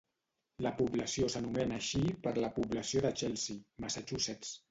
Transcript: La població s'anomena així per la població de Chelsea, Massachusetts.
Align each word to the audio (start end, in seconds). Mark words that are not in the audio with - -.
La 0.65 0.69
població 0.79 1.27
s'anomena 1.33 1.77
així 1.81 2.01
per 2.25 2.33
la 2.45 2.51
població 2.57 3.05
de 3.07 3.13
Chelsea, 3.23 3.61
Massachusetts. 3.87 4.59